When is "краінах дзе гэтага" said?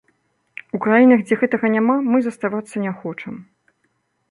0.85-1.71